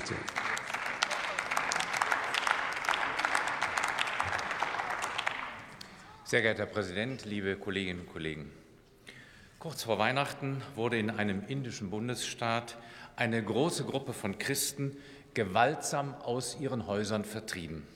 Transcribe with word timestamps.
Fraktion. 0.00 0.18
Sehr 6.24 6.42
geehrter 6.42 6.60
Herr 6.60 6.66
Präsident, 6.66 7.24
liebe 7.24 7.56
Kolleginnen 7.56 8.00
und 8.00 8.12
Kollegen! 8.12 8.50
Kurz 9.58 9.82
vor 9.82 9.98
Weihnachten 9.98 10.62
wurde 10.74 10.98
in 10.98 11.10
einem 11.10 11.42
indischen 11.48 11.90
Bundesstaat 11.90 12.78
eine 13.16 13.42
große 13.42 13.84
Gruppe 13.84 14.14
von 14.14 14.38
Christen 14.38 14.96
gewaltsam 15.34 16.14
aus 16.14 16.58
ihren 16.58 16.86
Häusern 16.86 17.24
vertrieben. 17.24 17.86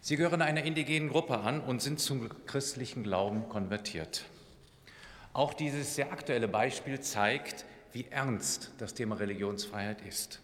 Sie 0.00 0.16
gehören 0.16 0.42
einer 0.42 0.64
indigenen 0.64 1.10
Gruppe 1.10 1.38
an 1.38 1.60
und 1.60 1.80
sind 1.80 2.00
zum 2.00 2.28
christlichen 2.46 3.04
Glauben 3.04 3.48
konvertiert. 3.48 4.24
Auch 5.32 5.54
dieses 5.54 5.94
sehr 5.94 6.12
aktuelle 6.12 6.48
Beispiel 6.48 7.00
zeigt, 7.00 7.64
wie 7.92 8.06
ernst 8.10 8.72
das 8.78 8.94
Thema 8.94 9.16
Religionsfreiheit 9.16 10.02
ist. 10.02 10.40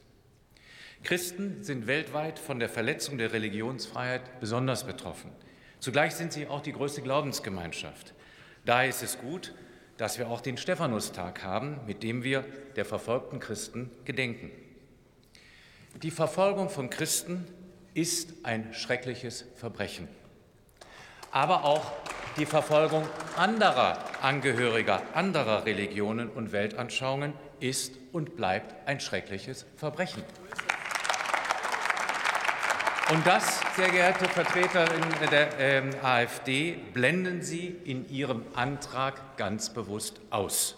Christen 1.02 1.62
sind 1.62 1.86
weltweit 1.86 2.38
von 2.38 2.58
der 2.58 2.68
Verletzung 2.68 3.18
der 3.18 3.32
Religionsfreiheit 3.32 4.40
besonders 4.40 4.84
betroffen. 4.84 5.30
Zugleich 5.78 6.14
sind 6.14 6.32
sie 6.32 6.46
auch 6.46 6.60
die 6.60 6.72
größte 6.72 7.00
Glaubensgemeinschaft. 7.00 8.12
Daher 8.66 8.88
ist 8.88 9.02
es 9.02 9.18
gut, 9.18 9.54
dass 9.96 10.18
wir 10.18 10.28
auch 10.28 10.40
den 10.40 10.56
Stephanustag 10.56 11.42
haben, 11.42 11.80
mit 11.86 12.02
dem 12.02 12.22
wir 12.22 12.44
der 12.76 12.84
verfolgten 12.84 13.40
Christen 13.40 13.90
gedenken. 14.04 14.50
Die 16.02 16.10
Verfolgung 16.10 16.68
von 16.68 16.90
Christen 16.90 17.46
ist 17.94 18.32
ein 18.44 18.72
schreckliches 18.72 19.44
Verbrechen. 19.56 20.08
Aber 21.32 21.64
auch 21.64 21.92
die 22.36 22.46
Verfolgung 22.46 23.06
anderer 23.36 23.98
Angehöriger 24.22 25.02
anderer 25.14 25.64
Religionen 25.64 26.28
und 26.28 26.52
Weltanschauungen 26.52 27.32
ist 27.58 27.94
und 28.12 28.36
bleibt 28.36 28.88
ein 28.88 29.00
schreckliches 29.00 29.66
Verbrechen. 29.76 30.22
Und 33.12 33.26
das, 33.26 33.60
sehr 33.74 33.88
geehrte 33.90 34.26
Vertreterin 34.26 35.02
der 35.32 35.58
äh, 35.58 35.82
AfD, 36.00 36.76
blenden 36.94 37.42
Sie 37.42 37.74
in 37.84 38.08
Ihrem 38.08 38.44
Antrag 38.54 39.36
ganz 39.36 39.70
bewusst 39.70 40.20
aus. 40.30 40.76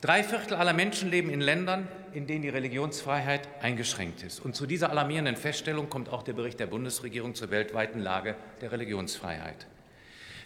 Drei 0.00 0.24
Viertel 0.24 0.54
aller 0.54 0.72
Menschen 0.72 1.10
leben 1.10 1.28
in 1.28 1.42
Ländern, 1.42 1.86
in 2.14 2.26
denen 2.26 2.40
die 2.40 2.48
Religionsfreiheit 2.48 3.46
eingeschränkt 3.60 4.22
ist. 4.22 4.40
Und 4.40 4.56
zu 4.56 4.66
dieser 4.66 4.88
alarmierenden 4.88 5.36
Feststellung 5.36 5.90
kommt 5.90 6.08
auch 6.08 6.22
der 6.22 6.32
Bericht 6.32 6.60
der 6.60 6.66
Bundesregierung 6.66 7.34
zur 7.34 7.50
weltweiten 7.50 7.98
Lage 7.98 8.34
der 8.62 8.72
Religionsfreiheit. 8.72 9.66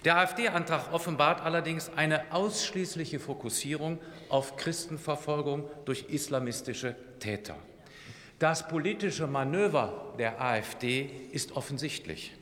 Der 0.04 0.16
AfD-Antrag 0.16 0.92
offenbart 0.92 1.42
allerdings 1.42 1.92
eine 1.94 2.32
ausschließliche 2.32 3.20
Fokussierung 3.20 4.00
auf 4.28 4.56
Christenverfolgung 4.56 5.70
durch 5.84 6.06
islamistische 6.08 6.96
Täter. 7.20 7.54
Das 8.42 8.66
politische 8.66 9.28
Manöver 9.28 10.14
der 10.18 10.42
AfD 10.42 11.08
ist 11.30 11.52
offensichtlich. 11.52 12.32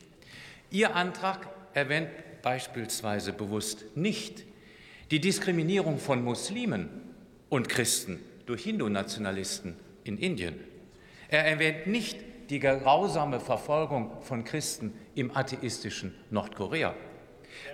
Ihr 0.71 0.97
Antrag 0.97 1.47
erwähnt 1.75 2.09
beispielsweise 2.41 3.35
bewusst 3.35 3.85
nicht 3.97 4.45
die 5.11 5.21
Diskriminierung 5.21 5.99
von 5.99 6.25
Muslimen 6.25 6.89
und 7.51 7.69
Christen 7.69 8.19
durch 8.47 8.65
Hindu-Nationalisten 8.65 9.77
in 10.05 10.17
Indien. 10.17 10.59
Er 11.29 11.45
erwähnt 11.45 11.87
nicht 11.87 12.17
die 12.49 12.61
grausame 12.61 13.39
Verfolgung 13.39 14.23
von 14.23 14.45
Christen 14.45 14.95
im 15.15 15.37
atheistischen 15.37 16.15
Nordkorea. 16.31 16.95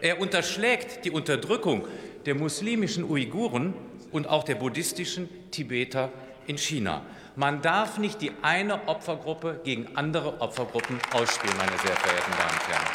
Er 0.00 0.20
unterschlägt 0.20 1.04
die 1.04 1.12
Unterdrückung 1.12 1.86
der 2.24 2.34
muslimischen 2.34 3.04
Uiguren 3.04 3.72
und 4.10 4.26
auch 4.26 4.42
der 4.42 4.56
buddhistischen 4.56 5.28
Tibeter 5.52 6.10
in 6.48 6.58
China. 6.58 7.06
Man 7.38 7.60
darf 7.60 7.98
nicht 7.98 8.22
die 8.22 8.32
eine 8.40 8.88
Opfergruppe 8.88 9.60
gegen 9.62 9.94
andere 9.94 10.40
Opfergruppen 10.40 10.98
ausspielen, 11.12 11.54
meine 11.58 11.76
sehr 11.84 11.94
verehrten 11.94 12.32
Damen 12.32 12.50
und 12.50 12.68
Herren. 12.68 12.86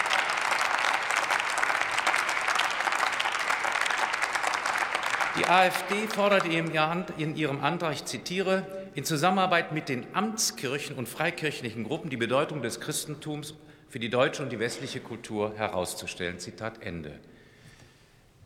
Die 5.38 5.46
AfD 5.46 6.08
fordert 6.08 6.46
in 6.48 7.36
ihrem 7.36 7.64
Antrag, 7.64 7.94
ich 7.94 8.06
zitiere, 8.06 8.66
in 8.96 9.06
Zusammenarbeit 9.06 9.74
mit 9.74 9.90
den 9.90 10.08
Amtskirchen 10.14 10.96
und 10.96 11.08
freikirchlichen 11.08 11.84
Gruppen 11.84 12.10
die 12.10 12.18
Bedeutung 12.18 12.64
des 12.64 12.80
Christentums 12.80 13.54
für 13.90 14.00
die 14.00 14.10
deutsche 14.10 14.42
und 14.42 14.52
die 14.52 14.60
westliche 14.60 15.02
Kultur 15.02 15.54
herauszustellen. 15.56 16.40
Zitat 16.40 16.82
Ende. 16.82 17.20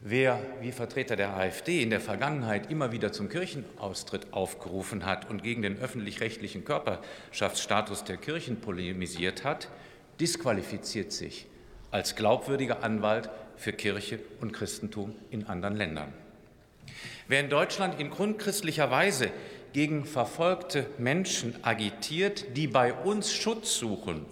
Wer 0.08 0.40
wie 0.62 0.72
Vertreter 0.72 1.16
der 1.16 1.36
AfD 1.36 1.82
in 1.82 1.90
der 1.90 2.00
Vergangenheit 2.00 2.70
immer 2.70 2.92
wieder 2.92 3.12
zum 3.12 3.28
Kirchenaustritt 3.28 4.34
aufgerufen 4.34 5.04
hat 5.04 5.32
und 5.32 5.42
gegen 5.42 5.64
den 5.64 5.80
öffentlich-rechtlichen 5.80 6.64
Körperschaftsstatus 6.64 8.04
der 8.04 8.18
Kirchen 8.18 8.62
polemisiert 8.62 9.44
hat, 9.44 9.68
disqualifiziert 10.20 11.12
sich 11.12 11.48
als 11.90 12.16
glaubwürdiger 12.16 12.84
Anwalt 12.84 13.32
für 13.58 13.74
Kirche 13.74 14.20
und 14.42 14.54
Christentum 14.54 15.16
in 15.32 15.48
anderen 15.48 15.76
Ländern. 15.76 16.14
Wer 17.28 17.40
in 17.40 17.50
Deutschland 17.50 18.00
in 18.00 18.12
grundchristlicher 18.12 18.92
Weise 18.92 19.32
gegen 19.74 20.06
verfolgte 20.06 20.86
Menschen 21.00 21.56
agitiert, 21.64 22.56
die 22.56 22.68
bei 22.68 22.94
uns 22.94 23.34
Schutz 23.34 23.80
suchen, 23.80 24.28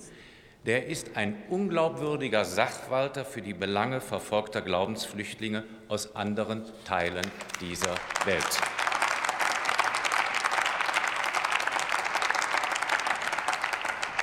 der 0.65 0.87
ist 0.87 1.17
ein 1.17 1.35
unglaubwürdiger 1.49 2.45
Sachwalter 2.45 3.25
für 3.25 3.41
die 3.41 3.53
Belange 3.53 3.99
verfolgter 3.99 4.61
Glaubensflüchtlinge 4.61 5.63
aus 5.89 6.15
anderen 6.15 6.63
Teilen 6.85 7.25
dieser 7.59 7.95
Welt. 8.25 8.61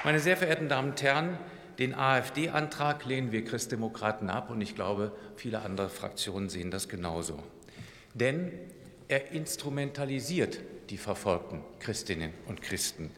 Meine 0.02 0.18
sehr 0.18 0.38
verehrten 0.38 0.70
Damen 0.70 0.90
und 0.90 1.02
Herren, 1.02 1.38
den 1.78 1.94
AfD-Antrag 1.94 3.04
lehnen 3.04 3.32
wir 3.32 3.44
Christdemokraten 3.44 4.30
ab 4.30 4.48
und 4.48 4.62
ich 4.62 4.74
glaube, 4.74 5.12
viele 5.36 5.60
andere 5.60 5.90
Fraktionen 5.90 6.48
sehen 6.48 6.70
das 6.70 6.88
genauso. 6.88 7.42
Denn 8.14 8.52
er 9.10 9.32
instrumentalisiert 9.32 10.60
die 10.88 10.96
verfolgten 10.96 11.62
Christinnen 11.80 12.32
und 12.46 12.62
Christen. 12.62 13.10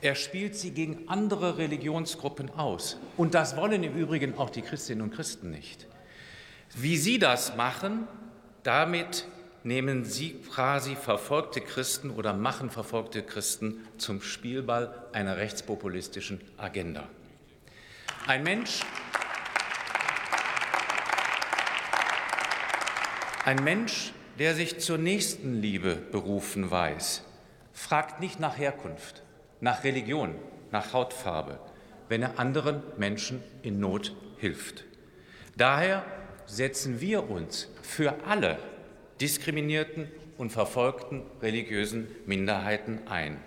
Er 0.00 0.16
spielt 0.16 0.56
sie 0.56 0.72
gegen 0.72 1.08
andere 1.08 1.56
Religionsgruppen 1.56 2.50
aus. 2.50 2.98
Und 3.16 3.34
das 3.34 3.56
wollen 3.56 3.84
im 3.84 3.94
Übrigen 3.94 4.36
auch 4.36 4.50
die 4.50 4.62
Christinnen 4.62 5.02
und 5.02 5.14
Christen 5.14 5.50
nicht. 5.50 5.86
Wie 6.74 6.96
Sie 6.96 7.20
das 7.20 7.56
machen, 7.56 8.08
damit 8.64 9.24
nehmen 9.62 10.04
Sie 10.04 10.34
quasi 10.34 10.96
verfolgte 10.96 11.60
Christen 11.60 12.10
oder 12.10 12.32
machen 12.32 12.68
verfolgte 12.68 13.22
Christen 13.22 13.86
zum 13.98 14.22
Spielball 14.22 15.06
einer 15.12 15.36
rechtspopulistischen 15.36 16.40
Agenda. 16.56 17.08
Ein 18.26 18.42
Mensch, 18.42 18.80
ein 23.44 23.62
Mensch, 23.62 24.12
der 24.38 24.54
sich 24.54 24.78
zur 24.78 24.98
Nächstenliebe 24.98 25.96
berufen 25.96 26.70
weiß, 26.70 27.22
fragt 27.72 28.20
nicht 28.20 28.40
nach 28.40 28.58
Herkunft, 28.58 29.22
nach 29.60 29.84
Religion, 29.84 30.34
nach 30.70 30.92
Hautfarbe, 30.92 31.58
wenn 32.08 32.22
er 32.22 32.38
anderen 32.38 32.82
Menschen 32.98 33.42
in 33.62 33.80
Not 33.80 34.14
hilft. 34.38 34.84
Daher 35.56 36.04
setzen 36.46 37.00
wir 37.00 37.30
uns 37.30 37.68
für 37.82 38.14
alle 38.26 38.58
diskriminierten 39.20 40.08
und 40.38 40.50
verfolgten 40.50 41.22
religiösen 41.40 42.06
Minderheiten 42.26 43.00
ein. 43.08 43.38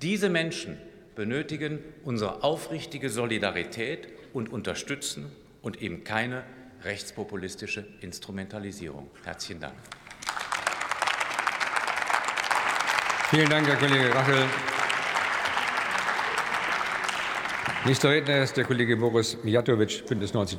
Diese 0.00 0.30
Menschen 0.30 0.78
benötigen 1.14 1.80
unsere 2.04 2.42
aufrichtige 2.42 3.10
Solidarität 3.10 4.08
und 4.32 4.50
unterstützen 4.50 5.30
und 5.60 5.82
eben 5.82 6.04
keine 6.04 6.44
rechtspopulistische 6.82 7.86
Instrumentalisierung. 8.00 9.10
Herzlichen 9.24 9.60
Dank. 9.60 9.74
Vielen 13.30 13.48
Dank, 13.48 13.64
Herr 13.68 13.76
Kollege 13.76 14.12
Rachel. 14.12 14.44
Nächster 17.84 18.10
Redner 18.10 18.42
ist 18.42 18.56
der 18.56 18.64
Kollege 18.64 18.96
Boris 18.96 19.38
Mijatovic, 19.44 20.04
Bündnis 20.08 20.34
90 20.34 20.48